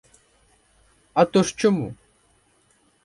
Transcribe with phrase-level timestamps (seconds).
[1.13, 1.93] А то ж чому?